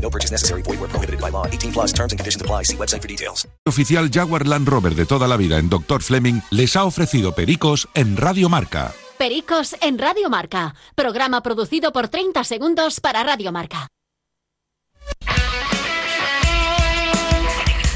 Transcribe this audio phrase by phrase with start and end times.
[0.00, 0.62] No purchase necessary.
[0.62, 1.46] Void where prohibited by law.
[1.46, 2.64] 18 plus terms and conditions apply.
[2.64, 3.46] See website for details.
[3.68, 6.02] Oficial Jaguar Land Rover de toda la vida en Dr.
[6.02, 8.92] Fleming les ha ofrecido Pericos en Radio Marca.
[9.18, 10.74] Pericos en Radio Marca.
[10.94, 13.88] Programa producido por 30 segundos para Radio Marca.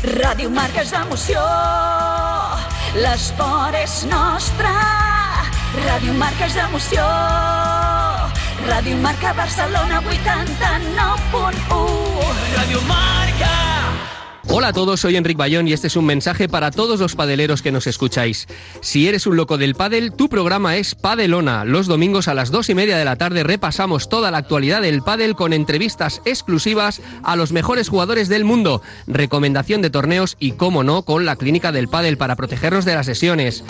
[0.05, 1.41] Ràdio Marca és emoció,
[3.01, 4.69] l'esport és nostre.
[5.87, 7.07] Ràdio Marca és emoció,
[8.67, 12.57] Ràdio Marca Barcelona 89.1.
[12.57, 13.64] Radio Marca.
[14.49, 17.63] Hola a todos, soy Enric Bayón y este es un mensaje para todos los padeleros
[17.63, 18.47] que nos escucháis.
[18.83, 21.65] Si eres un loco del pádel, tu programa es Padelona.
[21.65, 25.03] Los domingos a las dos y media de la tarde repasamos toda la actualidad del
[25.03, 30.85] pádel con entrevistas exclusivas a los mejores jugadores del mundo, recomendación de torneos y, como
[30.85, 33.65] no, con la clínica del pádel para protegernos de las sesiones.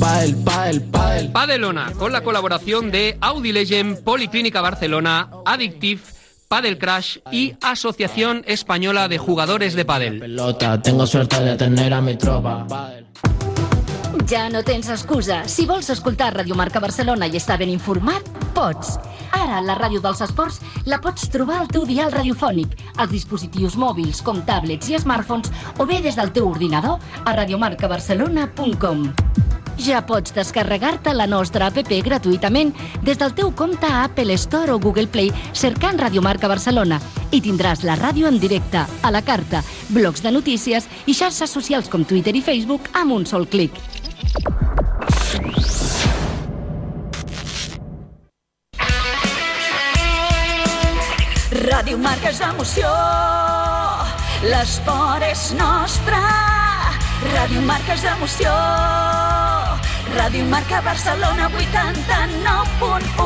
[0.00, 1.32] Padel, padel, padel.
[1.32, 6.02] Padelona, con la colaboración de Audi Legend, Policlínica Barcelona, Addictive,
[6.48, 10.20] Padel Crash y Asociación Española de Jugadores de Padel.
[10.20, 12.66] Pelota, tengo suerte de tener a mi tropa.
[14.28, 15.46] Ja no tens excusa.
[15.46, 18.96] Si vols escoltar Radio Marca Barcelona i estar ben informat, pots.
[19.30, 24.22] Ara, la ràdio dels esports la pots trobar al teu dial radiofònic, als dispositius mòbils
[24.26, 29.06] com tablets i smartphones o bé des del teu ordinador a radiomarcabarcelona.com.
[29.78, 32.72] Ja pots descarregar-te la nostra app gratuïtament
[33.04, 37.00] des del teu compte a Apple Store o Google Play cercant Radio Marca Barcelona
[37.30, 41.88] i tindràs la ràdio en directe, a la carta, blocs de notícies i xarxes socials
[41.88, 43.72] com Twitter i Facebook amb un sol clic.
[51.66, 52.88] Ràdio Marca és emoció,
[54.44, 56.20] l'esport és nostre.
[57.32, 58.52] Ràdio Marca és emoció,
[60.14, 63.18] Ràdio Marca Barcelona 89.1.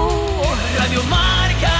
[0.79, 1.77] Radio Marca.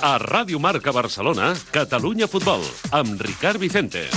[0.00, 4.08] A Ràdio Marca Barcelona, Catalunya Futbol, amb Ricard Vicente.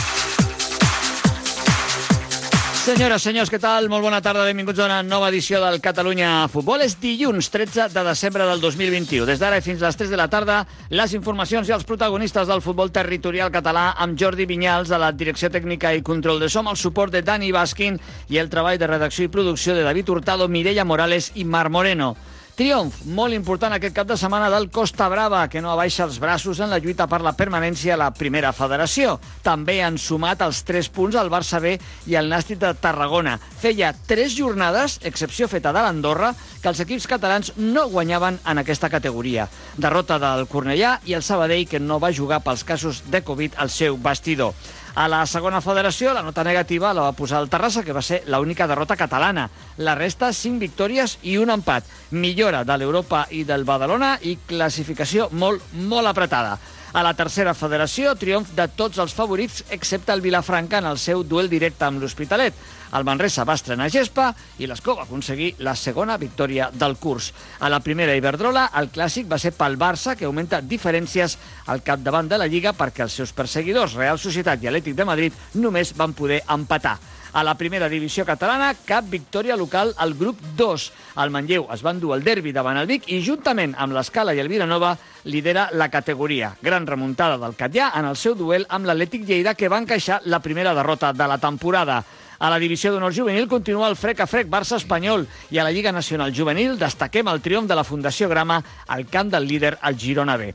[2.81, 3.85] Senyores, senyors, què tal?
[3.93, 6.81] Molt bona tarda, benvinguts a una nova edició del Catalunya Futbol.
[6.81, 9.27] És dilluns 13 de desembre del 2021.
[9.29, 12.63] Des d'ara fins a les 3 de la tarda, les informacions i els protagonistes del
[12.65, 16.81] futbol territorial català amb Jordi Vinyals, de la Direcció Tècnica i Control de Som, el
[16.81, 18.01] suport de Dani Baskin
[18.33, 22.15] i el treball de redacció i producció de David Hurtado, Mireia Morales i Mar Moreno.
[22.61, 26.59] Triomf molt important aquest cap de setmana del Costa Brava, que no abaixa els braços
[26.61, 29.15] en la lluita per la permanència a la primera federació.
[29.41, 31.71] També han sumat els 3 punts al Barça B
[32.05, 33.39] i el Nàstic de Tarragona.
[33.63, 38.91] Feia 3 jornades, excepció feta de l'Andorra, que els equips catalans no guanyaven en aquesta
[38.93, 39.47] categoria.
[39.81, 43.73] Derrota del Cornellà i el Sabadell, que no va jugar pels casos de Covid al
[43.73, 44.53] seu vestidor.
[44.93, 48.23] A la segona federació, la nota negativa la va posar el Terrassa, que va ser
[48.27, 49.47] l'única derrota catalana.
[49.77, 51.87] La resta, 5 victòries i un empat.
[52.11, 56.57] Millora de l'Europa i del Badalona i classificació molt, molt apretada.
[56.91, 61.21] A la tercera federació, triomf de tots els favorits, excepte el Vilafranca en el seu
[61.23, 62.57] duel directe amb l'Hospitalet.
[62.91, 64.25] El Manresa va estrenar gespa
[64.59, 67.29] i l'Escó va aconseguir la segona victòria del curs.
[67.63, 71.37] A la primera Iberdrola, el clàssic va ser pel Barça, que augmenta diferències
[71.71, 75.41] al capdavant de la Lliga perquè els seus perseguidors, Real Societat i Atlètic de Madrid,
[75.63, 76.97] només van poder empatar.
[77.33, 80.87] A la primera divisió catalana, cap victòria local al grup 2.
[81.23, 84.41] El Manlleu es va endur el derbi davant el Vic i, juntament amb l'Escala i
[84.43, 86.51] el Vilanova, lidera la categoria.
[86.61, 90.41] Gran remuntada del Catllà en el seu duel amb l'Atlètic Lleida, que va encaixar la
[90.43, 92.01] primera derrota de la temporada.
[92.41, 95.91] A la divisió d'honor juvenil continua el frec a frec Barça-Espanyol i a la Lliga
[95.93, 98.57] Nacional Juvenil destaquem el triomf de la Fundació Grama
[98.87, 100.49] al camp del líder, el Girona B.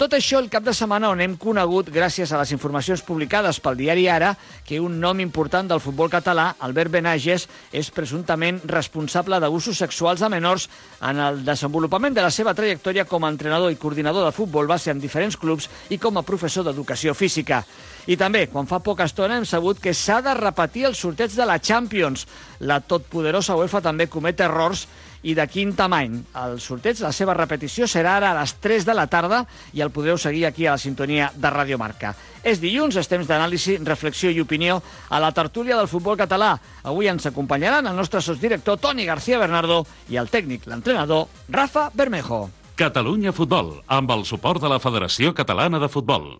[0.00, 3.74] Tot això el cap de setmana on hem conegut, gràcies a les informacions publicades pel
[3.76, 4.30] diari Ara,
[4.64, 10.30] que un nom important del futbol català, Albert Benages, és presumptament responsable d'abusos sexuals a
[10.32, 10.70] menors
[11.04, 14.88] en el desenvolupament de la seva trajectòria com a entrenador i coordinador de futbol base
[14.88, 17.60] en diferents clubs i com a professor d'educació física.
[18.08, 21.44] I també, quan fa poca estona hem sabut que s'ha de repetir el sorteig de
[21.44, 22.24] la Champions.
[22.64, 24.86] La totpoderosa UEFA també comet errors
[25.22, 26.18] i de quin tamany.
[26.42, 29.44] El sorteig, la seva repetició, serà ara a les 3 de la tarda
[29.76, 32.14] i el podreu seguir aquí a la sintonia de Radio Marca.
[32.42, 36.54] És dilluns, és temps d'anàlisi, reflexió i opinió a la tertúlia del futbol català.
[36.82, 42.48] Avui ens acompanyaran el nostre sosdirector Toni García Bernardo i el tècnic, l'entrenador, Rafa Bermejo.
[42.80, 46.38] Catalunya Futbol, amb el suport de la Federació Catalana de Futbol.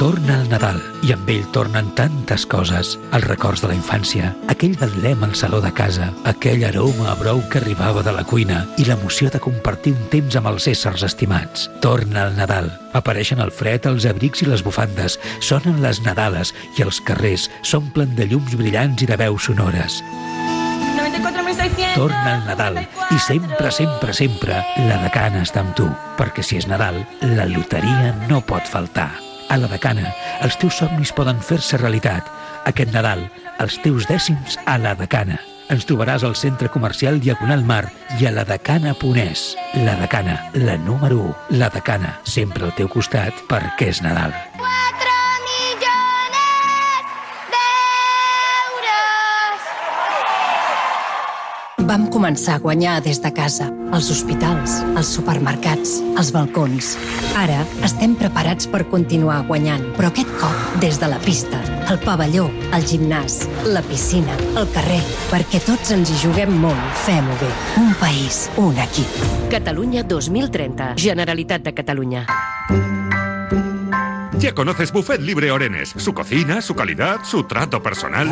[0.00, 2.94] Torna el Nadal i amb ell tornen tantes coses.
[3.12, 7.42] Els records de la infància, aquell betlem al saló de casa, aquell aroma a brou
[7.52, 11.68] que arribava de la cuina i l'emoció de compartir un temps amb els éssers estimats.
[11.84, 12.72] Torna el Nadal.
[12.96, 18.16] Apareixen el fred, els abrics i les bufandes, sonen les Nadales i els carrers s'omplen
[18.16, 20.00] de llums brillants i de veus sonores.
[21.92, 26.72] Torna el Nadal i sempre, sempre, sempre la decana està amb tu, perquè si és
[26.72, 27.04] Nadal,
[27.36, 29.10] la loteria no pot faltar.
[29.50, 30.12] A la Decana,
[30.46, 32.28] els teus somnis poden fer-se realitat.
[32.70, 33.24] Aquest Nadal,
[33.58, 35.40] els teus dècims a la Decana.
[35.70, 37.84] Ens trobaràs al centre comercial Diagonal Mar
[38.18, 39.54] i a la Decana.es.
[39.86, 41.58] La Decana, la número 1.
[41.62, 44.34] La Decana, sempre al teu costat perquè és Nadal.
[51.90, 56.92] Vam començar a guanyar des de casa, als hospitals, als supermercats, als balcons.
[57.34, 61.58] Ara estem preparats per continuar guanyant, però aquest cop des de la pista,
[61.90, 65.00] el pavelló, el gimnàs, la piscina, el carrer,
[65.32, 66.84] perquè tots ens hi juguem molt.
[67.08, 67.50] Fem-ho bé.
[67.82, 69.18] Un país, un equip.
[69.50, 70.92] Catalunya 2030.
[70.94, 72.22] Generalitat de Catalunya.
[74.40, 75.92] Ya conoces Buffet Libre Orenes.
[75.98, 78.26] Su cocina, su calidad, su trato personal.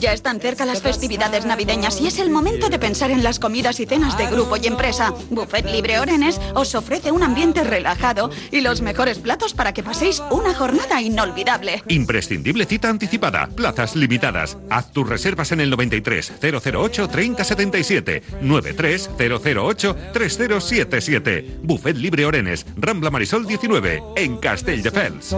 [0.00, 3.78] Ya están cerca las festividades navideñas y es el momento de pensar en las comidas
[3.78, 5.12] y cenas de grupo y empresa.
[5.28, 10.22] Buffet Libre Orenes os ofrece un ambiente relajado y los mejores platos para que paséis
[10.30, 11.82] una jornada inolvidable.
[11.88, 13.48] Imprescindible cita anticipada.
[13.48, 14.56] Plazas limitadas.
[14.70, 21.58] Haz tus reservas en el 93 008 3077 93 008 3077.
[21.62, 22.64] Buffet Libre Orenes.
[22.78, 25.34] Rambla Marisol 19 en Castelldefels.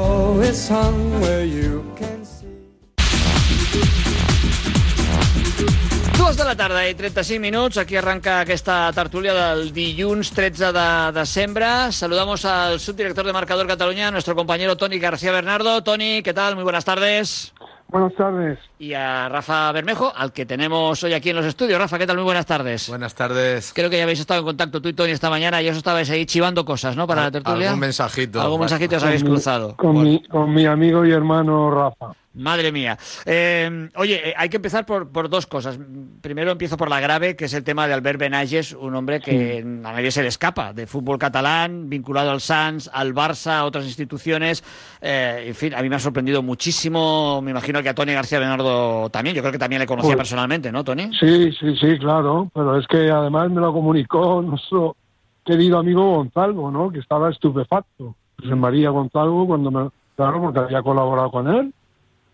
[6.18, 7.80] Dues de la tarda i 35 minuts.
[7.80, 11.88] Aquí arranca aquesta tertúlia del dilluns 13 de desembre.
[11.88, 15.82] Saludamos al subdirector de Marcador Cataluña, nuestro compañero Tony García Bernardo.
[15.82, 16.56] Tony, ¿qué tal?
[16.56, 17.54] Muy buenas tardes.
[17.88, 18.58] Buenas tardes.
[18.80, 21.80] Y a Rafa Bermejo, al que tenemos hoy aquí en los estudios.
[21.80, 22.16] Rafa, ¿qué tal?
[22.16, 22.88] Muy buenas tardes.
[22.88, 23.72] Buenas tardes.
[23.74, 26.08] Creo que ya habéis estado en contacto tú y Tony esta mañana y os estabais
[26.10, 27.04] ahí chivando cosas, ¿no?
[27.06, 27.68] Para la tertulia.
[27.70, 28.40] Algún mensajito.
[28.40, 29.74] Algún mensajito os habéis cruzado.
[29.76, 32.14] Con, mi, con mi amigo y hermano Rafa.
[32.34, 32.96] Madre mía.
[33.26, 35.76] Eh, oye, eh, hay que empezar por, por dos cosas.
[36.20, 39.58] Primero empiezo por la grave, que es el tema de Albert Benages, un hombre que
[39.60, 43.86] a nadie se le escapa, de fútbol catalán, vinculado al Sans, al Barça, a otras
[43.86, 44.62] instituciones.
[45.00, 47.40] Eh, en fin, a mí me ha sorprendido muchísimo.
[47.42, 48.67] Me imagino que a Tony García Bernardo
[49.10, 49.34] también.
[49.36, 51.10] Yo creo que también le conocía Pues- personalmente, ¿no, Tony?
[51.18, 52.50] Sí, sí, sí, claro.
[52.54, 54.96] Pero es que además me lo comunicó nuestro
[55.44, 56.90] querido amigo Gonzalo, ¿no?
[56.90, 58.14] Que estaba estupefacto.
[58.40, 59.88] José María Gonzalo, cuando me.
[60.16, 61.72] Claro, porque había colaborado con él,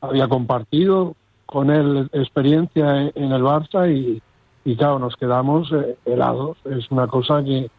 [0.01, 1.15] había compartido
[1.47, 4.23] con él experiencia en, en el Barça y,
[4.65, 6.57] y claro, nos quedamos eh, helados.
[6.65, 7.71] Es una cosa que,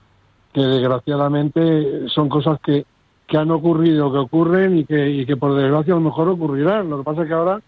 [0.53, 2.85] que desgraciadamente son cosas que,
[3.27, 6.89] que han ocurrido, que ocurren y que, y que por desgracia a lo mejor ocurrirán.
[6.89, 7.59] Lo que pasa es que ahora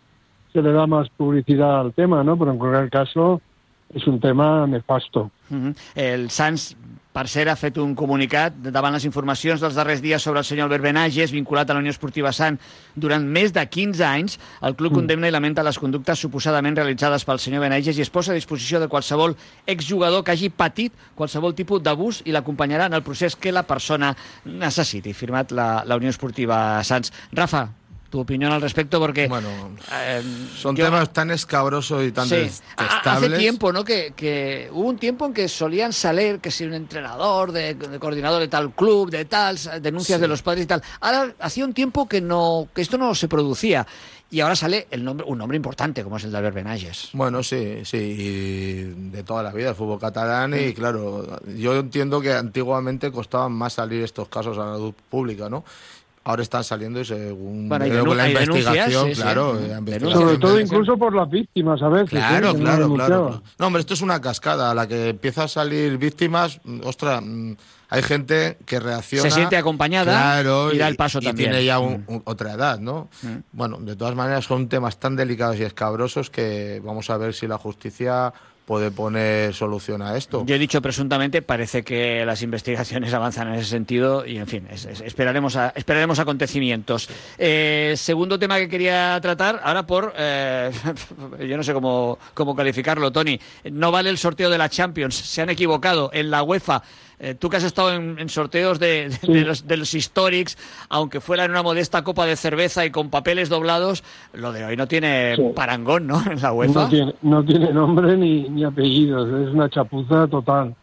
[0.57, 2.35] se le da más publicidad al tema, ¿no?
[2.35, 3.41] Pero en cualquier caso
[3.93, 5.29] és un tema nefasto.
[5.49, 5.75] Mhm.
[5.93, 6.75] El Sants,
[7.13, 10.65] per cert, ha fet un comunicat davant les informacions dels darrers dies sobre el senyor
[10.65, 12.57] Albert Benages, vinculat a la Unió Esportiva Sant
[12.95, 14.39] durant més de 15 anys.
[14.61, 18.31] El club condemna i lamenta les conductes suposadament realitzades pel senyor Benages i es posa
[18.31, 19.37] a disposició de qualsevol
[19.67, 24.15] exjugador que hagi patit qualsevol tipus d'abús i l'acompanyarà en el procés que la persona
[24.43, 25.13] necessiti.
[25.13, 27.13] Firmat la, la Unió Esportiva Sants.
[27.31, 27.69] Rafa,
[28.17, 29.27] tu opinión al respecto porque...
[29.27, 29.47] Bueno,
[29.93, 30.23] eh,
[30.57, 32.49] Son yo- temas tan escabrosos y tan Sí.
[32.75, 33.83] Hace tiempo, ¿no?
[33.85, 37.99] Que, que hubo un tiempo en que solían salir que si un entrenador, de, de
[37.99, 40.21] coordinador de tal club, de tal, denuncias Sí.
[40.21, 40.81] de los padres y tal.
[40.99, 43.85] Ahora hacía un tiempo que no, que esto no se producía.
[44.29, 47.09] Y ahora sale el nombre, un nombre importante como es el de Albert Benages.
[47.13, 48.73] Bueno, sí, sí, y
[49.11, 53.73] de toda la vida el fútbol catalán y claro, yo entiendo que antiguamente costaban más
[53.73, 55.63] salir estos casos a la luz pública, ¿no?
[56.27, 59.21] Ahora están saliendo y según Bueno, la investigación, sí, sí.
[59.21, 59.57] claro.
[60.11, 62.09] Sobre todo incluso por las víctimas a veces.
[62.09, 63.41] Claro, claro, claro.
[63.57, 64.71] No, hombre, esto es una cascada.
[64.71, 67.53] A la que empieza a salir víctimas, mm, ostras, mm,
[67.89, 69.29] hay gente que reacciona.
[69.29, 71.51] Se siente acompañada claro, y da el paso y también.
[71.51, 72.13] tiene ya un- Mm.
[72.15, 73.07] un- otra edad, ¿no?
[73.21, 73.27] Mm.
[73.53, 77.47] Bueno, de todas maneras son temas tan delicados y escabrosos que vamos a ver si
[77.47, 78.33] la justicia
[78.67, 80.43] puede poner solución a esto.
[80.45, 84.67] Yo he dicho presuntamente, parece que las investigaciones avanzan en ese sentido y, en fin,
[84.69, 87.07] es- es- esperaremos, esperaremos acontecimientos.
[87.37, 90.69] Eh, segundo tema que quería tratar, ahora por, eh,
[91.47, 93.39] yo no sé cómo, cómo calificarlo, Tony,
[93.71, 96.83] no vale el sorteo de la Champions, se han equivocado en la UEFA.
[97.19, 100.55] Eh, tú que has estado en, en sorteos de, de- de los, de los Historics,
[100.89, 104.77] aunque fuera en una modesta copa de cerveza y con papeles doblados, lo de hoy
[104.77, 105.41] no tiene Sí.
[105.55, 106.21] parangón, ¿no?
[106.31, 106.83] En la UEFA.
[106.83, 110.75] No tiene, no tiene nombre ni, ni apellidos, es una chapuza total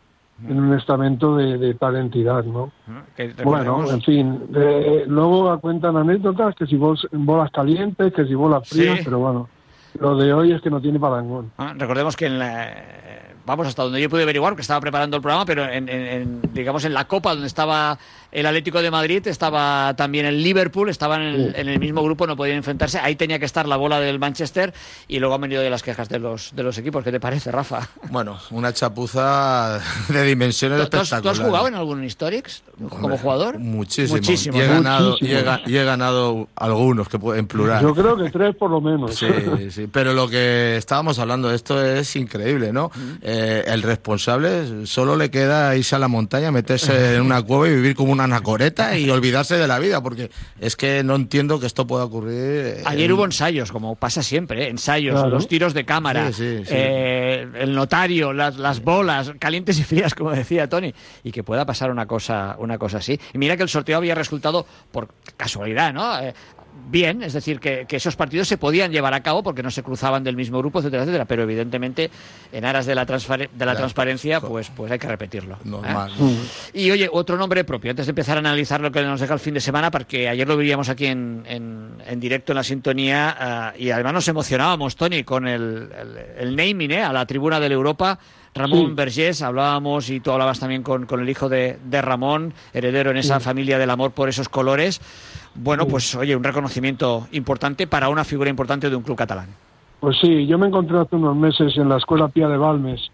[0.48, 2.72] en un estamento de, de tal entidad, ¿no?
[3.16, 8.34] Que Bueno, en fin, eh, luego cuentan anécdotas que si bol- bolas calientes, que si
[8.34, 9.04] bolas frías, Sí.
[9.04, 9.48] pero bueno,
[10.00, 11.52] lo de hoy es que no tiene parangón.
[11.58, 12.74] Ah, recordemos que en la,
[13.46, 16.40] vamos hasta donde yo pude averiguar, que estaba preparando el programa, pero en, en- en,
[16.52, 17.98] digamos en la Copa donde estaba
[18.32, 22.26] el Atlético de Madrid, estaba también el Liverpool, estaban en, el- en el mismo grupo,
[22.26, 22.98] no podían enfrentarse.
[22.98, 24.72] Ahí tenía que estar la bola del Manchester
[25.08, 27.04] y luego han venido de las quejas de los de los equipos.
[27.04, 27.88] ¿Qué te parece, Rafa?
[28.10, 31.46] Bueno, una chapuza de dimensiones ¿Tú, tú has, tú has espectaculares.
[31.46, 33.58] jugado en algún Historics como Hombre, jugador?
[33.58, 34.16] Muchísimo.
[34.16, 35.50] Muchísimo, Y he, ganado, y he Muchísimo.
[35.52, 37.82] ga- y he ganado algunos, que en plural.
[37.82, 39.14] Yo creo que tres por lo menos.
[39.14, 39.26] Sí,
[39.70, 42.90] sí, pero lo que estábamos hablando, esto es increíble, ¿no?
[43.22, 43.33] Eh,
[43.66, 47.94] el responsable solo le queda irse a la montaña, meterse en una cueva y vivir
[47.94, 51.86] como una anacoreta y olvidarse de la vida, porque es que no entiendo que esto
[51.86, 52.34] pueda ocurrir.
[52.34, 54.68] eh, Ayer en- hubo ensayos, como pasa siempre, ¿eh?
[54.68, 55.30] ensayos, Claro.
[55.30, 56.70] los tiros de cámara, Sí, sí, sí.
[56.74, 61.64] eh, el notario, las, las bolas, calientes y frías, como decía Tony, y que pueda
[61.66, 63.18] pasar una cosa, una cosa así.
[63.32, 66.04] Y mira que el sorteo había resultado por casualidad, ¿no?
[66.86, 69.82] Bien, es decir, que, que esos partidos se podían llevar a cabo porque no se
[69.82, 72.10] cruzaban del mismo grupo, etcétera, etcétera, pero evidentemente
[72.52, 75.54] en aras de la, de la transparencia, pues, pues hay que repetirlo.
[75.54, 75.58] ¿eh?
[75.64, 76.12] Normal.
[76.72, 79.40] Y oye, otro nombre propio, antes de empezar a analizar lo que nos deja el
[79.40, 83.34] fin de semana, porque ayer lo veíamos aquí en, en- en directo en la sintonía
[83.38, 87.02] ah, y además nos emocionábamos, Tony, con el, el- el naming ¿eh?
[87.02, 88.18] a la tribuna de la Europa.
[88.54, 88.92] Ramón Sí.
[88.94, 93.16] Vergés, hablábamos y tú hablabas también con, con el hijo de, de Ramón, heredero en
[93.16, 93.44] esa Sí.
[93.44, 95.00] familia del amor por esos colores.
[95.56, 99.48] Bueno, pues oye, un reconocimiento importante para una figura importante de un club catalán.
[100.00, 103.10] Pues sí, yo me encontré hace unos meses en la Escuela Pía de Balmes,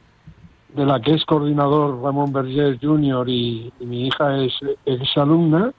[0.75, 3.29] de la que es coordinador Ramón Vergés Jr.
[3.29, 4.53] y, y mi hija es
[4.85, 5.73] exalumna,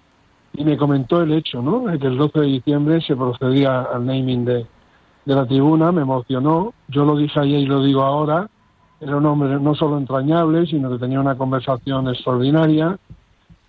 [0.54, 1.82] y me comentó el hecho, ¿no?
[1.88, 4.66] De que el 12 de diciembre se procedía al naming de,
[5.26, 8.50] de la tribuna, me emocionó, yo lo dije ayer y lo digo ahora,
[9.02, 12.98] era un hombre no solo entrañable, sino que tenía una conversación extraordinaria,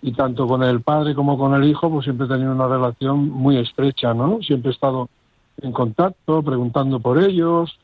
[0.01, 3.29] y tanto con el padre como con el hijo, pues siempre he tenido una relación
[3.29, 4.39] muy estrecha, ¿no?
[4.41, 5.09] Siempre he estado
[5.61, 7.79] en contacto, preguntando por ellos,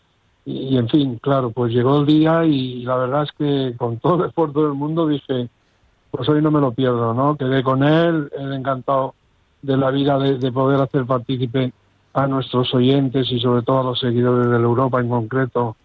[0.45, 4.23] y, en fin, claro, pues llegó el día y la verdad es que con todo
[4.23, 5.49] el esfuerzo del mundo dije,
[6.11, 7.35] pues hoy no me lo pierdo, ¿no?
[7.35, 9.15] Quedé con él, él encantado
[9.61, 11.71] de la vida de, de poder hacer partícipe
[12.13, 15.75] a nuestros oyentes y sobre todo a los seguidores de Europa en concreto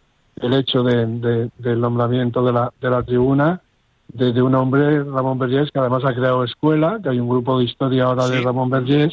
[0.41, 3.61] el hecho de, de- del nombramiento de la, de la tribuna
[4.09, 7.59] de, de un hombre, Ramón Vergés, que además ha creado escuela, que hay un grupo
[7.59, 8.45] de historia ahora de Sí.
[8.45, 9.13] Ramón Vergés,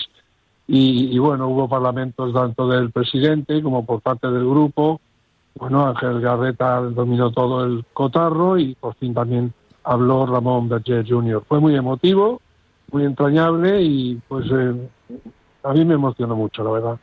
[0.68, 5.02] y, y bueno, hubo parlamentos tanto del presidente como por parte del grupo.
[5.56, 11.44] Bueno, Ángel Garreta dominó todo el cotarro y por fin también habló Ramón Vergés Jr.
[11.48, 12.40] Fue muy emotivo,
[12.92, 14.90] muy entrañable y pues eh,
[15.64, 16.98] a mí me emocionó mucho, la verdad.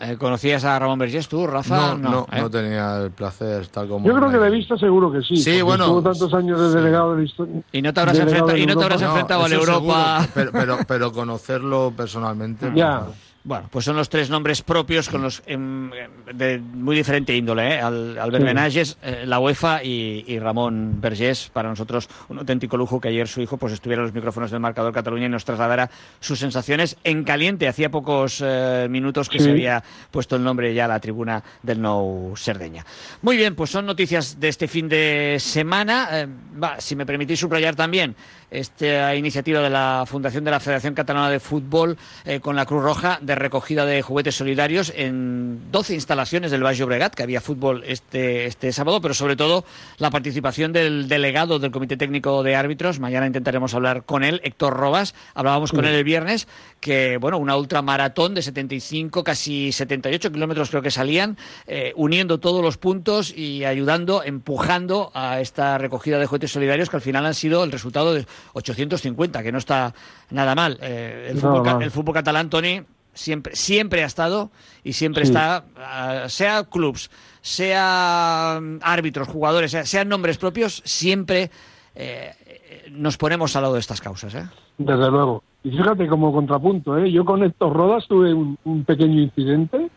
[0.00, 1.94] Eh, ¿Conocías a Ramón Vergés tú, Rafa?
[1.96, 2.40] No, no, ¿eh?
[2.40, 4.06] no tenía el placer, tal como.
[4.06, 5.36] Yo creo que de vista seguro que sí.
[5.36, 7.62] Sí, bueno, Estuvo tantos años de delegado de la historia.
[7.72, 10.20] Y no te habrás, de y no te habrás enfrentado a la Europa.
[10.32, 12.70] seguro, pero, pero, pero conocerlo personalmente.
[12.74, 13.06] Ya.
[13.46, 15.88] Bueno, pues son los tres nombres propios con los em,
[16.34, 17.80] de muy diferente índole, ¿eh?
[17.80, 18.46] Al- Albert Sí.
[18.48, 21.48] Benages, eh, la UEFA y, y Ramón Vergés.
[21.52, 24.58] Para nosotros un auténtico lujo que ayer su hijo pues estuviera en los micrófonos del
[24.58, 25.88] marcador Cataluña y nos trasladara
[26.18, 27.68] sus sensaciones en caliente.
[27.68, 29.44] Hacía pocos eh, minutos que Sí.
[29.44, 32.84] se había puesto el nombre ya a la tribuna del Nou Cerdeña.
[33.22, 36.08] Muy bien, pues son noticias de este fin de semana.
[36.10, 36.26] Eh,
[36.60, 38.16] va, si me permitís subrayar también
[38.50, 42.82] esta iniciativa de la Fundación de la Federación Catalana de Fútbol eh, con la Cruz
[42.82, 47.84] Roja de recogida de juguetes solidarios en 12 instalaciones del Valle Obregat, que había fútbol
[47.86, 49.64] este, este sábado, pero sobre todo
[49.98, 52.98] la participación del delegado del Comité Técnico de Árbitros.
[52.98, 55.14] Mañana intentaremos hablar con él, Héctor Robas.
[55.34, 56.48] Hablábamos con él el viernes,
[56.80, 62.62] que bueno, una ultramaratón de 75, casi 78 kilómetros creo que salían, eh, uniendo todos
[62.62, 67.34] los puntos y ayudando, empujando a esta recogida de juguetes solidarios que al final han
[67.34, 69.94] sido el resultado de 850, que no está
[70.30, 70.78] nada mal.
[70.80, 72.82] Eh, fútbol, el fútbol catalán, Tony,
[73.16, 74.50] siempre, siempre ha estado
[74.84, 75.32] y siempre Sí.
[75.32, 81.50] está, ah, sea clubs, sea mm, árbitros, jugadores, sea- sean nombres propios, siempre
[81.94, 84.34] eh, eh, nos ponemos al lado de estas causas.
[84.34, 84.44] ¿eh?
[84.78, 85.42] Desde luego.
[85.64, 87.10] Y fíjate como contrapunto, ¿eh?
[87.10, 89.88] yo con Héctor Rodas tuve un, un pequeño incidente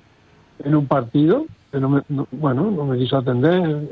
[0.64, 3.88] en un partido, que no me, no- bueno, no me quiso atender.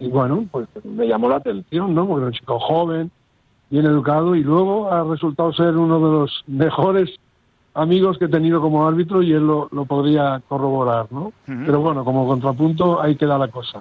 [0.00, 2.06] Y bueno, pues me llamó la atención, ¿no?
[2.06, 3.10] Porque era un chico joven,
[3.68, 7.10] bien educado, y luego ha resultado ser uno de los mejores
[7.78, 11.32] amigos que he tenido como árbitro y él lo, lo podría corroborar, ¿no?
[11.46, 13.80] Pero bueno, como contrapunto ahí queda la cosa.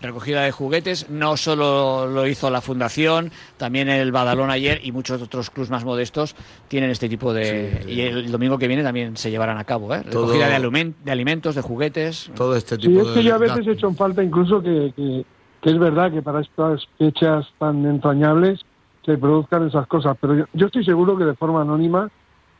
[0.00, 5.20] Recogida de juguetes, no solo lo hizo la Fundación, también el Badalón ayer y muchos
[5.20, 6.34] otros clubs más modestos
[6.68, 7.84] tienen este tipo de...
[7.86, 10.02] Y el domingo que viene también se llevarán a cabo, ¿eh?
[10.10, 12.30] Todo- Recogida de, de alimentos, de juguetes.
[12.34, 15.26] Todo este Sí, es que yo a veces he hecho en falta incluso que, que,
[15.60, 18.60] que es verdad que para estas fechas tan entrañables
[19.04, 22.08] se produzcan esas cosas, pero yo, yo estoy seguro que de forma anónima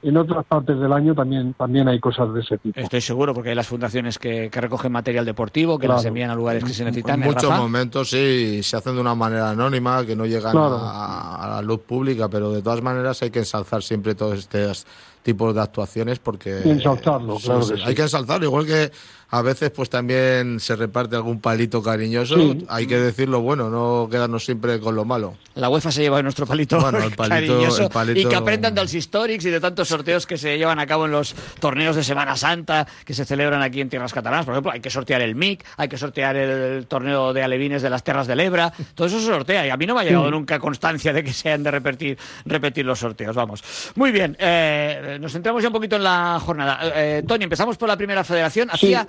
[0.02, 2.78] en otras partes del año también también hay cosas de ese tipo.
[2.80, 5.98] Estoy seguro, porque hay las fundaciones que, que recogen material deportivo, que Claro.
[5.98, 7.16] las envían a lugares que se necesitan.
[7.20, 7.60] En ¿eh, muchos Rafa?
[7.62, 10.76] momentos sí, se hacen de una manera anónima, que no llegan Claro.
[10.80, 14.86] a, a la luz pública, pero de todas maneras hay que ensalzar siempre todos estos
[15.22, 16.60] tipos de actuaciones porque...
[16.64, 17.82] Y ensalzarlo, claro que sí.
[17.84, 18.90] Hay que ensalzarlo, igual que
[19.32, 22.66] a veces pues también se reparte algún palito cariñoso, Sí.
[22.68, 25.36] hay que decir lo bueno, no quedarnos siempre con lo malo.
[25.54, 28.74] La UEFA se lleva nuestro palito, Bueno, el palito- cariñoso el palito- y que aprendan
[28.74, 31.94] de los históricos y de tantos sorteos que se llevan a cabo en los torneos
[31.94, 34.44] de Semana Santa que se celebran aquí en tierras catalanas.
[34.46, 37.90] Por ejemplo, hay que sortear el MIC, hay que sortear el torneo de alevines de
[37.90, 38.72] las Terras del Ebra.
[38.96, 40.30] Todo eso se sortea y a mí no me ha llegado Sí.
[40.32, 43.36] nunca constancia de que se han de repetir, repetir los sorteos.
[43.36, 43.62] Vamos.
[43.94, 46.78] Muy bien, eh, nos centramos ya un poquito en la jornada.
[46.94, 48.68] Eh, Tony, empezamos por la primera federación.
[48.70, 49.06] Hacía,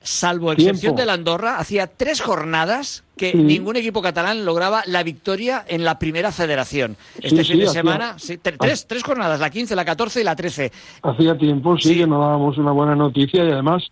[0.00, 1.00] salvo excepción Tiempo.
[1.00, 3.38] de la Andorra, hacía tres jornadas que Sí.
[3.38, 6.96] ningún equipo catalán lograba la victoria en la primera federación.
[7.16, 9.84] Este Sí, fin sí, de hacía- semana, sí, tre- tres, tres jornadas, la 15, la
[9.84, 10.70] 14 y la 13.
[11.02, 13.84] Hacía tiempo sí, que no dábamos una buena noticia y además,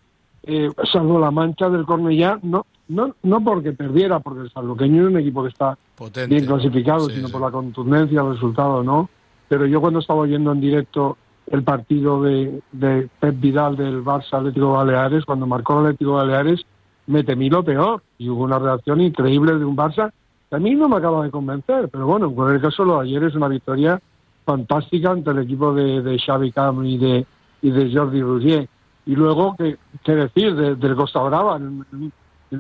[0.45, 5.09] eh, salvo la mancha del Cornellá, no, no, no porque perdiera, porque el sanluqueño es
[5.15, 6.29] un equipo que está Potente.
[6.35, 7.33] bien clasificado, Sí, sino sí.
[7.33, 9.09] por la contundencia del resultado, ¿no?
[9.49, 11.17] Pero yo cuando estaba oyendo en directo
[11.49, 16.65] el partido de, de Pep Vidal del Barça Atlético Baleares, cuando marcó el Atlético Baleares,
[17.07, 20.11] me temí lo peor y hubo una reacción increíble de un Barça
[20.49, 23.09] que a mí no me acaba de convencer, pero bueno, en cualquier caso lo de
[23.09, 24.01] ayer es una victoria
[24.45, 27.27] fantástica ante el equipo de, de Xavi Cam y de,
[27.63, 28.69] y de Jordi Rougier.
[29.07, 31.57] Y luego, ¿qué, qué decir de- del Costa Brava?
[31.57, 32.13] En, en-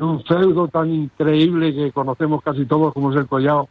[0.02, 3.68] un feudo tan increíble que conocemos casi todos como es el Collao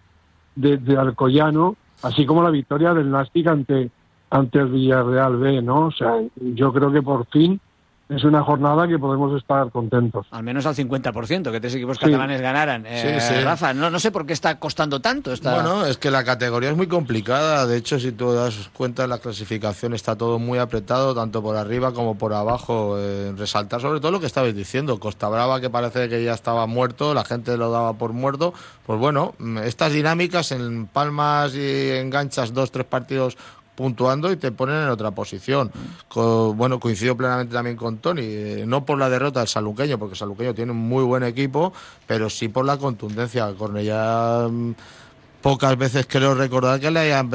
[0.56, 3.92] de, de Alcoyano, así como la victoria del Nastic ante,
[4.34, 5.88] ante el Villarreal B, ¿no?
[5.88, 7.62] O sea, yo creo que por fin
[8.10, 10.28] es una jornada que podemos estar contentos.
[10.32, 12.06] Al menos al 50%, que tres equipos Sí.
[12.06, 12.86] catalanes ganaran.
[12.86, 13.42] Eh, Sí, sí.
[13.44, 15.32] Rafa, no, no sé por qué está costando tanto.
[15.32, 15.54] Esta...
[15.54, 17.66] Bueno, es que la categoría es muy complicada.
[17.66, 21.56] De hecho, si tú das cuenta, en la clasificación está todo muy apretado, tanto por
[21.56, 22.98] arriba como por abajo.
[23.00, 25.00] Eh, resaltar sobre todo lo que estabais diciendo.
[25.00, 28.54] Costa Brava, que parece que ya estaba muerto, la gente lo daba por muerto.
[28.86, 33.38] Pues bueno, mm, estas dinámicas en palmas y enganchas dos, tres partidos
[33.76, 35.72] puntuando y te ponen en otra posición.
[36.08, 40.16] Co- bueno, coincido plenamente también con Tony, eh, no por la derrota del Saluqueño, porque
[40.16, 41.74] Saluqueño tiene un muy buen equipo,
[42.08, 43.52] pero sí por la contundencia.
[43.58, 44.74] Cornellá mm,
[45.42, 47.26] pocas veces creo recordar que le haya,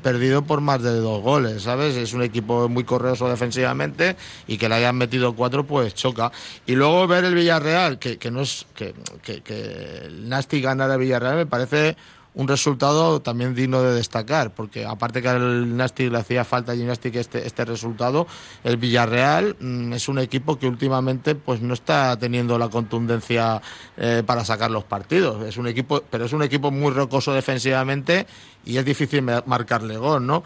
[0.00, 1.96] perdido por más de dos goles, ¿sabes?
[1.96, 6.30] Es un equipo muy correoso defensivamente y que le hayan metido cuatro, pues choca.
[6.66, 11.00] Y luego ver el Villarreal, que, no es que, que, que el Nasti ganara el
[11.00, 11.96] Villarreal, me parece
[12.34, 16.74] un resultado también digno de destacar, porque aparte que al Nasti le hacía falta a
[16.74, 18.26] Gimnastic este, este resultado,
[18.64, 23.60] el Villarreal mm, es un equipo que últimamente pues no está teniendo la contundencia
[23.98, 25.44] eh, para sacar los partidos.
[25.46, 28.26] Es un equipo, pero es un equipo muy rocoso defensivamente
[28.64, 30.42] y es difícil ma- marcarle gol, ¿no?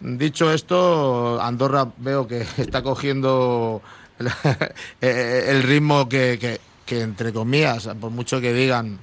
[0.00, 3.80] Dicho esto, Andorra veo que está cogiendo
[5.00, 8.98] el, el ritmo que, que, que, entre comillas, por mucho que digan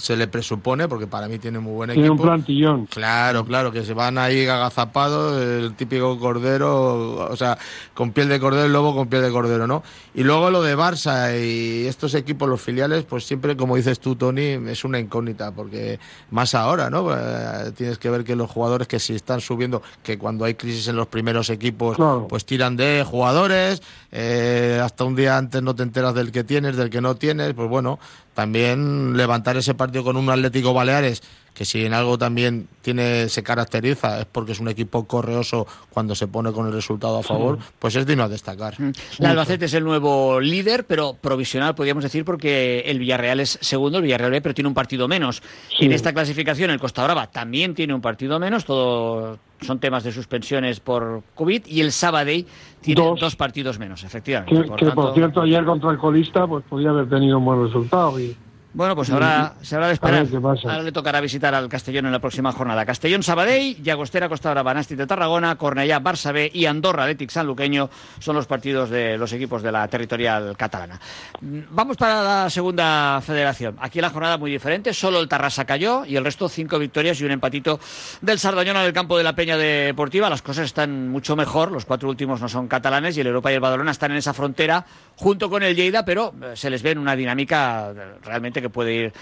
[0.00, 2.22] se le presupone, porque para mí tiene muy buen Tiene equipo.
[2.22, 2.86] un plantillón.
[2.86, 7.58] Claro, claro, que se van ahí agazapados, el típico cordero, o sea,
[7.94, 9.82] con piel de cordero, el lobo con piel de cordero, ¿no?
[10.14, 14.16] Y luego lo de Barça y estos equipos, los filiales, pues siempre, como dices tú,
[14.16, 15.98] Tony, es una incógnita, porque
[16.30, 17.06] más ahora, ¿no?
[17.14, 20.88] Eh, tienes que ver que los jugadores que si están subiendo, que cuando hay crisis
[20.88, 22.26] en los primeros equipos, Claro.
[22.28, 23.82] pues tiran de jugadores,
[24.12, 27.54] eh, hasta un día antes no te enteras del que tienes, del que no tienes,
[27.54, 27.98] pues bueno,
[28.40, 31.22] también levantar ese partido con un Atlético Baleares,
[31.60, 36.14] que si en algo también tiene se caracteriza es porque es un equipo correoso cuando
[36.14, 38.76] se pone con el resultado a favor, pues es digno a destacar.
[38.80, 43.98] El Albacete es el nuevo líder, pero provisional, podríamos decir, porque el Villarreal es segundo,
[43.98, 45.42] el Villarreal B, pero tiene un partido menos.
[45.78, 50.12] En esta clasificación, el Costa Brava también tiene un partido menos, todo son temas de
[50.12, 52.46] suspensiones por COVID, y el Sabadell
[52.80, 54.62] tiene dos, partidos menos, efectivamente.
[54.62, 57.44] Que, Por que, tanto, por cierto, ayer contra el colista, pues podía haber tenido un
[57.44, 58.18] buen resultado.
[58.18, 58.34] Y,
[58.72, 60.26] Bueno, pues ahora se habrá de esperar.
[60.64, 62.86] Ahora le tocará visitar al Castellón en la próxima jornada.
[62.86, 67.90] Castellón Sabadell, Llagostera Costa Brava, Nasti de Tarragona, Cornellá Barça B y Andorra Athletic Sanluqueño
[68.20, 71.00] son los partidos de los equipos de la territorial catalana.
[71.40, 73.76] Mm, Vamos para la segunda federación.
[73.80, 77.24] Aquí la jornada muy diferente, solo el Tarrasa cayó y el resto cinco victorias y
[77.24, 77.80] un empatito
[78.20, 80.30] del Sardañola del campo de la Peña Deportiva.
[80.30, 83.54] Las cosas están mucho mejor, los cuatro últimos no son catalanes y el Europa y
[83.54, 84.84] el Badalona están en esa frontera
[85.16, 88.14] junto con el Lleida, pero eh, se les ve en una dinámica eh,
[88.60, 89.12] que puede ir,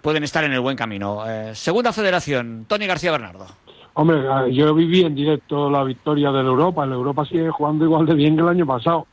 [0.00, 1.28] pueden estar en el buen camino.
[1.28, 3.46] Eh, segunda federación, Tony García Bernardo.
[3.94, 6.84] hombre, ah, yo viví en directo la victoria del Europa.
[6.84, 9.06] El Europa sigue jugando igual de bien que el año pasado.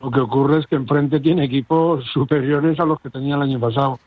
[0.00, 3.58] Lo que ocurre es que enfrente tiene equipos superiores a los que tenía el año
[3.60, 3.98] pasado.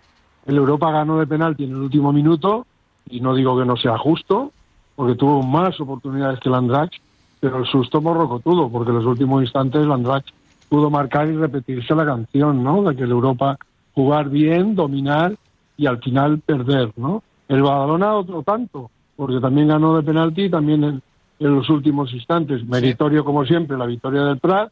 [0.45, 2.65] El Europa ganó de penalti en el último minuto,
[3.09, 4.51] y no digo que no sea justo,
[4.95, 6.91] porque tuvo más oportunidades que el Andrach,
[7.39, 10.25] pero el susto morrocotudo, porque en los últimos instantes el Andrach
[10.67, 12.83] pudo marcar y repetirse la canción, ¿no?
[12.83, 13.57] De que el Europa
[13.99, 15.35] jugar bien, dominar
[15.75, 17.21] y al final perder, ¿no?
[17.49, 21.01] El Badalona otro tanto, porque también ganó de penalti también en,
[21.37, 22.63] en los últimos instantes.
[22.65, 24.71] Meritorio, como siempre, la victoria del Prat.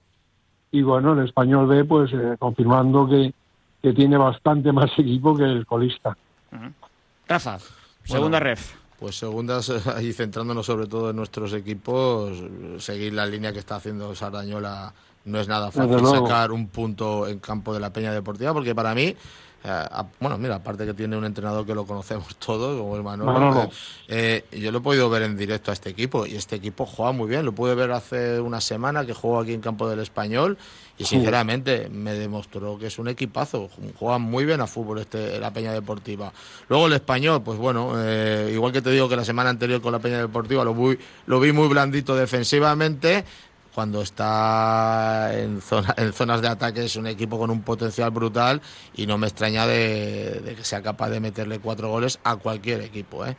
[0.71, 3.33] Y bueno, el Español B, pues eh, confirmando que,
[3.81, 6.15] que tiene bastante más equipo que el colista.
[7.27, 7.57] Rafa,
[8.05, 8.75] segunda ref.
[8.97, 12.41] Pues segundas, ahí centrándonos sobre todo en nuestros equipos,
[12.77, 14.93] seguir la línea que está haciendo Sardañola
[15.27, 18.95] no es nada fácil sacar un punto en campo de la Peña Deportiva, porque para
[18.95, 19.15] mí, eh,
[19.69, 23.31] a- bueno, mira, aparte que tiene un entrenador que lo conocemos todos, como el Manolo,
[23.33, 23.69] Manolo.
[24.07, 27.11] eh, yo lo he podido ver en directo a este equipo, y este equipo juega
[27.11, 30.57] muy bien, lo pude ver hace una semana que jugó aquí en campo del Español,
[30.99, 35.53] y sinceramente me demostró que es un equipazo, juega muy bien a fútbol este la
[35.53, 36.31] Peña Deportiva.
[36.69, 39.91] Luego el español, pues bueno, eh, igual que te digo que la semana anterior con
[39.91, 43.23] la Peña Deportiva lo, vi- lo vi muy blandito defensivamente.
[43.77, 48.59] Cuando está en, zona- en zonas de ataque es un equipo con un potencial brutal
[48.95, 53.23] y no me extraña de, que sea capaz de meterle cuatro goles a cualquier equipo.
[53.23, 53.37] ¿eh?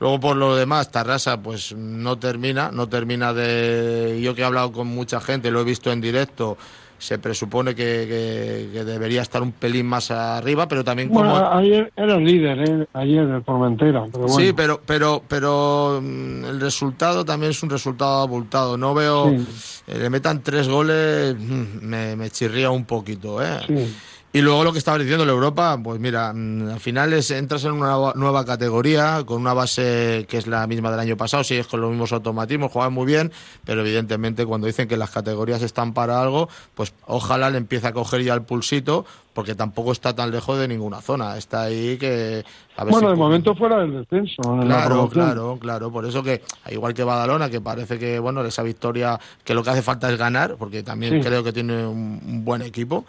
[0.00, 4.20] Luego por lo demás, Tarrasa pues no termina, no termina de...
[4.22, 6.56] Yo que he hablado con mucha gente, lo he visto en directo,
[7.04, 11.28] se presupone que, que- que debería estar un pelín más arriba, pero también como...
[11.30, 12.86] Bueno, ayer era el líder, ¿eh?
[12.94, 14.06] ayer el Formentera.
[14.10, 14.34] Pero bueno.
[14.34, 18.78] Sí, pero, pero, pero mm, el resultado también es un resultado abultado.
[18.78, 19.46] No veo, Sí.
[19.88, 23.42] eh, le metan tres goles, mm, me, me chirría un poquito.
[23.42, 23.60] ¿eh?
[23.66, 23.94] Sí.
[24.34, 27.62] Y luego lo que estaba diciendo la Europa, pues mira, mm, al final es, entras
[27.66, 31.68] en una nueva- categoría con una base que es la misma del año pasado, sigues
[31.68, 33.30] con los mismos automatismos, juegan muy bien,
[33.64, 37.92] pero evidentemente cuando dicen que las categorías están para algo, pues ojalá le empiece a
[37.92, 41.36] coger ya el pulsito, porque tampoco está tan lejos de ninguna zona.
[41.36, 42.44] Está ahí que...
[42.76, 44.40] A ver Bueno, si de momento fuera del descenso.
[44.54, 45.90] en la Claro, claro, claro.
[45.92, 49.70] Por eso que, igual que Badalona, que parece que, bueno, esa victoria, que lo que
[49.70, 51.20] hace falta es ganar, porque también Sí.
[51.28, 53.04] creo que tiene un, un buen equipo.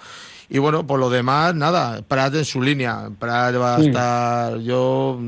[0.49, 3.09] Y bueno, por lo demás, nada, Prat en su línea.
[3.17, 4.57] Prat va a estar.
[4.59, 5.19] Yo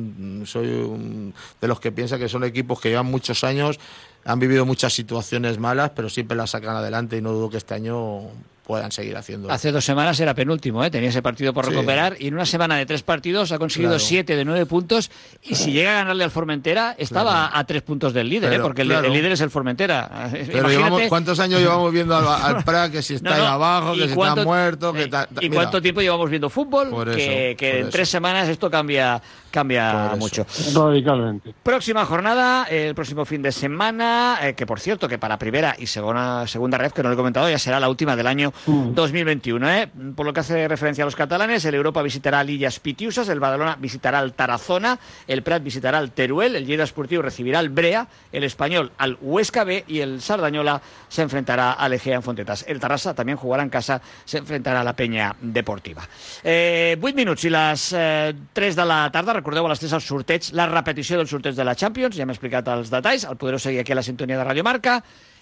[0.46, 3.80] soy un- de los que piensa que son equipos que llevan muchos años,
[4.26, 7.74] han vivido muchas situaciones malas, pero siempre las sacan adelante y no dudo que este
[7.74, 8.20] año
[8.68, 9.50] puedan seguir haciendo.
[9.50, 10.92] Hace dos semanas era penúltimo, ¿eh?
[10.92, 11.72] tenía ese partido por Sí.
[11.72, 14.04] recuperar y en una semana de tres partidos ha conseguido Claro.
[14.04, 15.10] siete de nueve puntos
[15.42, 18.56] y si llega a ganarle al Formentera estaba a tres puntos del líder, ¿eh?
[18.56, 19.08] Pero, porque el- claro.
[19.08, 20.10] el, líder es el Formentera.
[20.32, 23.42] Pero Imagínate- llevamos, ¿cuántos años llevamos viendo al, al Prat que si está No, ahí
[23.42, 25.62] no, abajo, ¿y que si cuánto- está muerto, que eh, ta- ¿Y mira.
[25.62, 26.90] cuánto tiempo llevamos viendo fútbol?
[26.90, 27.90] Por que eso, que por en eso.
[27.92, 29.22] tres semanas esto cambia,
[29.58, 30.46] cambia mucho.
[30.76, 31.54] Radicalmente.
[31.64, 35.88] Próxima jornada, el próximo fin de semana, eh, que por cierto, que para primera y
[35.88, 39.70] segunda, segunda red, que no lo he comentado, ya será la última del año 2021.
[39.72, 39.90] ¿eh?
[40.16, 43.40] Por lo que hace referencia a los catalanes, el Europa visitará al Illas Pitiusas, el
[43.40, 48.08] Badalona visitará al Tarazona, el Prat visitará al Teruel, el Lleida Esportivo recibirá al Brea,
[48.32, 52.64] el Español al Huesca B y el Sardañola se enfrentará al Egea en Fontetas.
[52.68, 56.08] El Tarrasa también jugará en casa, se enfrentarà a la Peña Deportiva.
[56.44, 59.34] Eh, 8 minuts i les eh, 3 de la tarda.
[59.48, 62.34] Recordeu a les 3 el sorteig, la repetició del sorteig de la Champions, ja hem
[62.34, 64.98] explicat els detalls, el podreu seguir aquí a la sintonía de Radio Marca.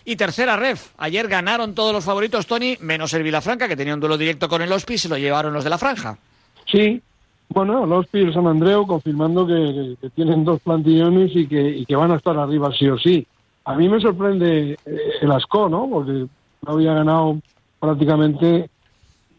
[0.05, 3.99] Y tercera ref, ayer ganaron todos los favoritos, Tony, menos el Vilafranca, que tenía un
[3.99, 6.19] duelo directo con el Ospi, se lo llevaron los de la franja.
[6.71, 7.01] Sí,
[7.49, 11.47] bueno, los Ospi y el San Andreu confirmando que, que- que tienen dos plantillones y
[11.47, 13.25] que, y que van a estar arriba sí o sí.
[13.63, 15.89] A mí me sorprende eh, el Asco, ¿no?
[15.89, 16.11] Porque
[16.61, 17.39] no había ganado
[17.79, 18.69] prácticamente,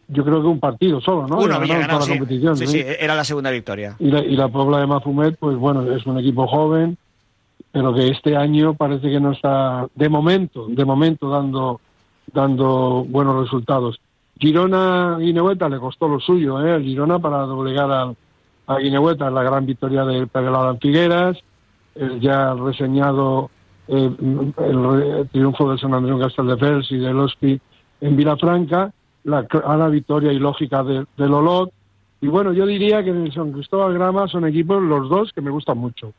[0.08, 1.38] yo creo que un partido solo, ¿no?
[1.38, 2.10] Uno había ganado ganado, toda sí.
[2.12, 2.56] la competición.
[2.56, 2.78] sí, ¿sí?
[2.78, 3.96] sí, era la segunda victoria.
[3.98, 6.96] Y la, y la Pobla de Mafumet, pues bueno, es un equipo joven,
[7.72, 11.80] pero que este año parece que no está, de momento, de momento dando,
[12.32, 13.98] dando buenos resultados.
[14.38, 16.82] Girona Guinehueta le costó lo suyo, ¿eh?
[16.82, 18.16] Girona para doblegar al-
[18.66, 21.38] a Guinehueta la gran victoria del Perelada Figueras,
[21.94, 23.50] el ya reseñado
[23.88, 27.60] eh, el, triunfo de San Andrés Castelldefels y del Hospi
[28.00, 28.92] en Vilafranca,
[29.26, 31.72] la clara victoria ilógica de, del Olot,
[32.20, 35.40] y bueno, yo diría que en el San Cristóbal Grama son equipos los dos que
[35.40, 36.12] me gustan mucho.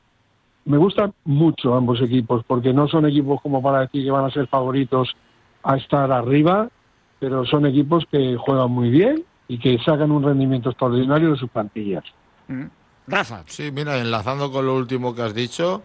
[0.66, 4.30] Me gustan mucho ambos equipos, porque no son equipos como para decir que van a
[4.30, 5.16] ser favoritos
[5.64, 6.70] a estar arriba,
[7.20, 11.50] pero son equipos que juegan muy bien y que sacan un rendimiento extraordinario de sus
[11.50, 12.04] plantillas.
[13.08, 13.44] Rafa.
[13.48, 15.82] Sí, mira, enlazando con lo último que has dicho,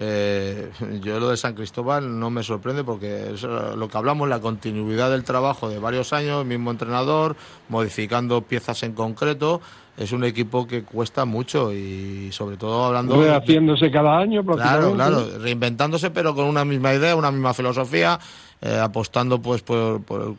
[0.00, 0.70] eh,
[1.02, 4.40] yo lo de San Cristóbal no me sorprende porque es eh, lo que hablamos, la
[4.40, 7.36] continuidad del trabajo de varios años, el mismo entrenador,
[7.68, 9.60] modificando piezas en concreto,
[9.96, 13.22] es un equipo que cuesta mucho y sobre todo hablando...
[13.22, 18.18] Rehaciéndose cada año Claro, claro, reinventándose pero con una misma idea, una misma filosofía,
[18.60, 20.36] eh, apostando pues por, por el,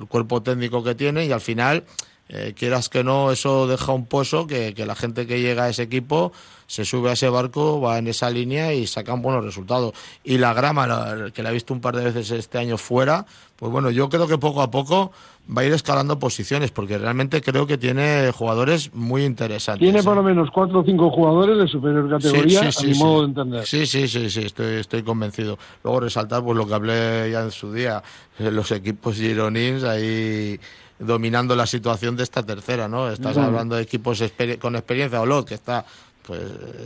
[0.00, 1.84] el cuerpo técnico que tiene y al final,
[2.32, 5.68] eh, quieras que no, eso deja un pozo que, que la gente que llega a
[5.68, 6.32] ese equipo
[6.68, 9.92] se sube a ese barco, va en esa línea y sacan buenos resultados.
[10.22, 13.26] Y la grama, la- que la he visto un par de veces este año fuera,
[13.56, 15.10] pues bueno, yo creo que poco a poco
[15.56, 19.80] va a ir escalando posiciones porque realmente creo que tiene jugadores muy interesantes.
[19.84, 20.02] Tiene ¿eh?
[20.04, 23.66] por lo menos cuatro o cinco jugadores de superior categoría, a mi modo de entender.
[23.66, 25.58] Sí, sí, sí, sí, estoy, estoy convencido.
[25.82, 28.00] Luego resaltar pues lo que hablé ya en su día,
[28.38, 30.60] eh, los equipos gironins ahí
[31.00, 33.10] dominando la situación de esta tercera, ¿no?
[33.10, 35.84] Estás hablando de equipos exper- con experiencia, Olot, que está,
[36.26, 36.40] pues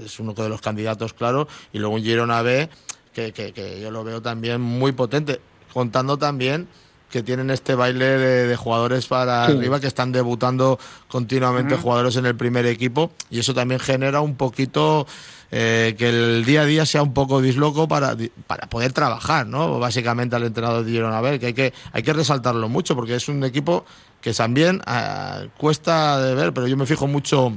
[0.04, 2.68] es uno de los candidatos, claro, y luego un Girona B,
[3.12, 5.40] que, que, que yo lo veo también muy potente,
[5.72, 6.68] contando también
[7.14, 9.52] que tienen este baile de, de jugadores para Sí.
[9.52, 14.34] arriba que están debutando continuamente jugadores en el primer equipo y eso también genera un
[14.34, 15.06] poquito
[15.52, 18.16] eh, que el día a día sea un poco disloco para,
[18.48, 19.78] para poder trabajar, ¿no?
[19.78, 23.28] Básicamente al entrenador de Girona B, que hay que hay que resaltarlo mucho porque es
[23.28, 23.84] un equipo
[24.20, 27.52] que también ah, cuesta de ver, pero yo me fijo mucho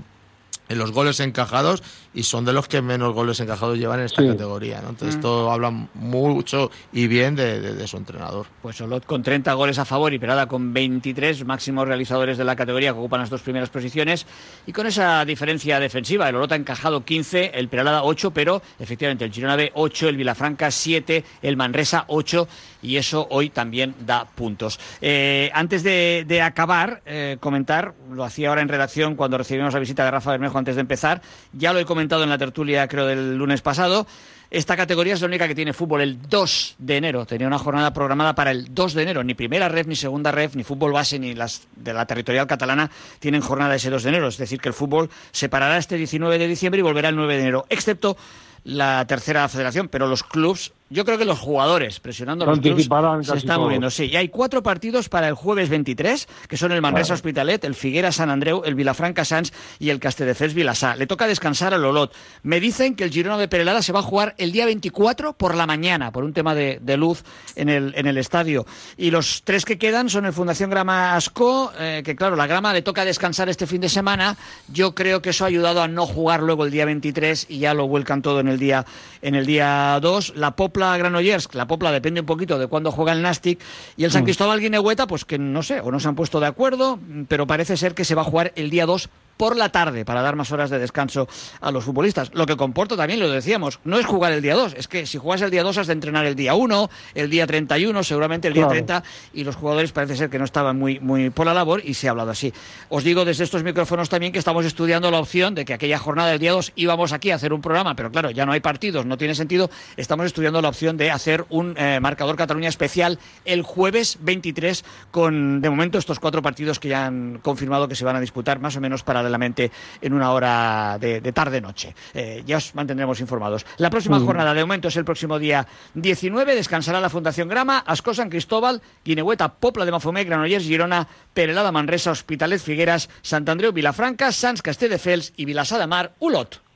[0.70, 4.22] en los goles encajados y son de los que menos goles encajados llevan en esta
[4.22, 4.28] Sí.
[4.28, 4.90] categoría, ¿no?
[4.90, 5.20] Entonces Mm.
[5.20, 8.48] esto habla mucho y bien de, de- de su entrenador.
[8.62, 12.56] Pues Olot con 30 goles a favor y Perada con 23 máximos realizadores de la
[12.56, 14.26] categoría que ocupan las dos primeras posiciones
[14.66, 16.28] y con esa diferencia defensiva.
[16.30, 20.18] El Olot ha encajado 15, el Peralada 8, pero efectivamente el Girona B 8, el
[20.18, 22.48] Vilafranca 7, el Manresa 8
[22.82, 24.80] y eso hoy también da puntos.
[25.02, 29.80] Eh, antes de, de acabar, eh, comentar, lo hacía ahora en redacción cuando recibimos la
[29.80, 31.22] visita de Rafa Bermejo antes de empezar,
[31.54, 34.08] ya lo he comentado en la tertulia creo del lunes pasado,
[34.50, 37.26] esta categoría es la única que tiene fútbol el 2 de enero.
[37.26, 39.24] Tenía una jornada programada para el 2 de enero.
[39.24, 42.90] Ni primera ref, ni segunda ref, ni fútbol base, ni las de la territorial catalana
[43.20, 44.28] tienen jornada ese 2 de enero.
[44.30, 47.36] Es decir, que el fútbol se parará este 19 de diciembre y volverá el 9
[47.36, 48.16] de enero, excepto
[48.64, 49.90] la tercera federación.
[49.90, 52.88] Pero los clubs, yo creo que los jugadores, presionando a los clubs,
[53.24, 53.90] se están moviendo.
[53.90, 57.16] Sí, y hay cuatro partidos para el jueves 23, que son el Manresa Claro.
[57.16, 60.98] Hospitalet, el Figuera San Andreu, el Vilafranca Sans y el Castelldefels Vilassar.
[60.98, 62.14] Le toca descansar al Olot.
[62.44, 65.56] Me dicen que el Girona de Perelada se va a jugar el día 24 por
[65.56, 67.24] la mañana, por un tema de, de luz
[67.56, 68.66] en el, en el estadio.
[68.98, 72.74] Y los tres que quedan son el Fundación Grama Asco, eh, que claro, la Grama
[72.74, 74.38] le toca descansar este fin de semana.
[74.72, 77.74] Yo creo que eso ha ayudado a no jugar luego el día 23 y ya
[77.74, 78.86] lo vuelcan todo en el día
[79.22, 80.34] en el día 2.
[80.36, 83.60] La Popla Granollers, la Popla depende un poquito de cuándo juega el Nastic.
[83.96, 84.26] Y el San Mm.
[84.26, 87.78] Cristóbal Guinehueta, pues que no sé, o no se han puesto de acuerdo, pero parece
[87.78, 90.52] ser que se va a jugar el día 2 por la tarde para dar más
[90.52, 91.28] horas de descanso
[91.62, 92.32] a los futbolistas.
[92.34, 95.18] Lo que comporta también, lo decíamos, no es jugar el día 2, es que si
[95.18, 98.54] juegas el día 2 has de entrenar el día 1, el día 31, seguramente el
[98.54, 98.74] día Claro.
[98.86, 101.94] 30 y los jugadores parece ser que no estaban muy, muy por la labor y
[101.94, 102.54] se ha hablado así.
[102.90, 106.30] Os digo desde estos micrófonos también que estamos estudiando la opción de que aquella jornada
[106.30, 109.06] del día 2 íbamos aquí a hacer un programa, pero claro, ya no hay partidos,
[109.06, 109.70] no tiene sentido.
[109.96, 115.62] Estamos estudiando la opción de hacer un eh, marcador Cataluña especial el jueves 23 con,
[115.62, 118.76] de momento, estos cuatro partidos que ya han confirmado que se van a disputar más
[118.76, 121.94] o menos para paralelamente en una hora de, de tarde-noche.
[122.14, 123.66] Eh, ya os mantendremos informados.
[123.78, 126.56] La próxima jornada, de momento, es el próximo día 19.
[126.56, 132.12] Descansará la Fundación Grama, Ascó San Cristóbal, Guineueta, Popla de Mafumet, Granollers, Girona, Perelada, Manresa,
[132.12, 136.67] Hospitalet, Figueras, Sant Andreu, Vilafranca, Sants, Castelldefels y Vilassar de Mar, Ulot.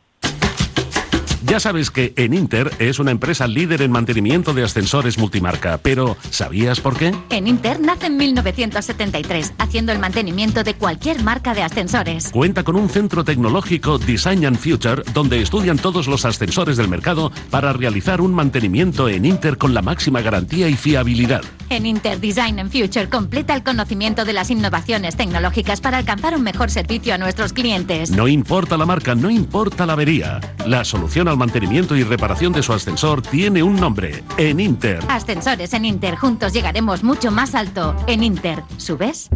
[1.44, 6.16] Ya sabes que en Inter es una empresa líder en mantenimiento de ascensores multimarca, pero
[6.30, 7.16] ¿sabías por qué?
[7.32, 12.30] En Inter nace en 1973, haciendo el mantenimiento de cualquier marca de ascensores.
[12.30, 17.32] Cuenta con un centro tecnológico Design and Future donde estudian todos los ascensores del mercado
[17.50, 21.42] para realizar un mantenimiento en Inter con la máxima garantía y fiabilidad.
[21.70, 26.44] En Inter Design and Future completa el conocimiento de las innovaciones tecnológicas para alcanzar un
[26.44, 28.12] mejor servicio a nuestros clientes.
[28.12, 30.40] No importa la marca, no importa la avería.
[30.68, 34.24] La solución al mantenimiento y reparación de su ascensor tiene un nombre.
[34.38, 35.00] En Inter.
[35.08, 37.96] Ascensores en Inter, juntos llegaremos mucho más alto.
[38.08, 39.30] En Inter, ¿subes?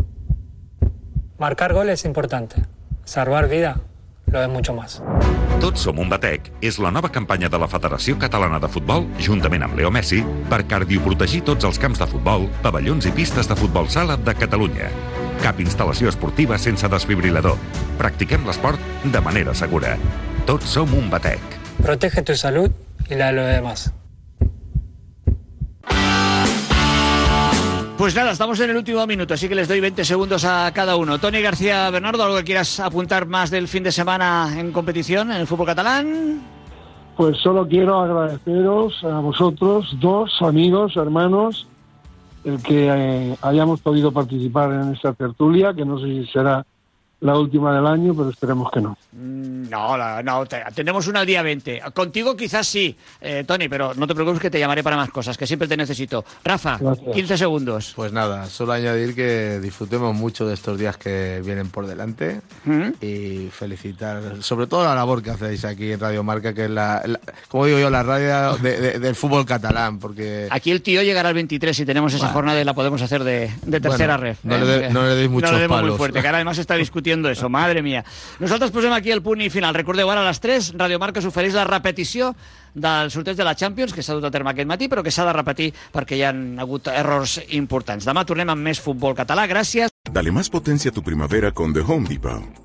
[1.40, 2.64] Marcar gol és importante.
[3.04, 3.82] Salvar vida
[4.28, 5.02] lo es mucho más.
[5.60, 9.64] Tots som un batec és la nova campanya de la Federació Catalana de Futbol, juntament
[9.64, 13.90] amb Leo Messi, per cardioprotegir tots els camps de futbol, pavellons i pistes de futbol
[13.90, 14.92] sala de Catalunya.
[15.44, 17.60] Cap instal·lació esportiva sense desfibrilador.
[18.00, 19.96] Practiquem l'esport de manera segura.
[20.46, 21.65] Tots som un batec.
[21.82, 22.72] Protege tu salud
[23.10, 23.94] y la de los demás.
[27.98, 30.98] Pues nada, estamos en el último minuto, así que les doy 20 segundos a cada
[30.98, 31.18] uno.
[31.18, 35.38] Tony García Bernardo, ¿algo que quieras apuntar más del fin de semana en competición en
[35.38, 36.42] el fútbol catalán?
[37.16, 41.68] Pues solo quiero agradeceros a vosotros, dos amigos, hermanos,
[42.44, 46.66] el que eh, hayamos podido participar en esta tertulia, que no sé si será
[47.26, 48.98] la última del año, pero esperemos que no.
[49.14, 51.82] Mm, No, la- no, te- tenemos una al día 20.
[51.94, 55.38] Contigo quizás sí, eh, Tony, pero no te preocupes que te llamaré para más cosas,
[55.38, 56.24] que siempre te necesito.
[56.44, 57.16] Rafa, Gracias.
[57.16, 57.94] 15 segundos.
[57.96, 62.90] Pues nada, solo añadir que disfrutemos mucho de estos días que vienen por delante ¿Mm?
[63.02, 67.02] y felicitar sobre todo la labor que hacéis aquí en Radio Marca, que es la,
[67.06, 71.02] la- como digo yo, la radio de- de- del fútbol catalán, porque Aquí el tío
[71.02, 72.34] llegará al 23 y tenemos esa Bueno.
[72.34, 74.40] jornada y la podemos hacer de, de tercera Bueno, ref.
[74.44, 75.98] no le de- no le deis muchos No le demos muy palos.
[75.98, 78.04] fuerte, que ahora además está discutiendo eso, madre mía.
[78.40, 79.76] Nosaltres posem aquí el punt i final.
[79.78, 82.34] Recordeu, ara a les 3, Radio Marca us ofereix la repetició
[82.74, 85.26] del sorteig de la Champions, que s'ha dut a terme aquest matí, però que s'ha
[85.28, 88.06] de repetir perquè hi han hagut errors importants.
[88.06, 89.48] Demà tornem amb més futbol català.
[89.48, 89.94] Gràcies.
[90.12, 92.65] Dale más potencia a tu primavera con The Home Depot.